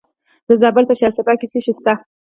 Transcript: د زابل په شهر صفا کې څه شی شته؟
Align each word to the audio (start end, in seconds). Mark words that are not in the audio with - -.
د 0.47 0.49
زابل 0.61 0.83
په 0.87 0.93
شهر 0.99 1.11
صفا 1.17 1.33
کې 1.39 1.47
څه 1.51 1.57
شی 1.63 1.73
شته؟ 1.77 1.93